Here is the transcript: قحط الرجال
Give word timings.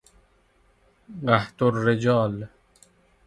قحط 1.27 1.63
الرجال 1.63 2.47